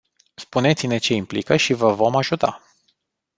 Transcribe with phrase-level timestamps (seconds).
[0.35, 2.63] Spuneți-ne ce implică și vă vom ajuta.